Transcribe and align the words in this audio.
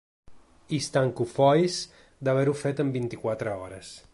I 0.75 0.79
estan 0.83 1.09
cofois 1.19 1.77
d’haver-ho 2.23 2.57
fet 2.63 2.85
en 2.85 2.93
vint-i-quatre 2.97 3.57
hores. 3.61 3.93